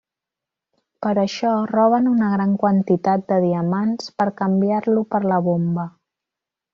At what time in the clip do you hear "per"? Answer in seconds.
1.05-1.11, 4.21-4.27, 5.17-5.21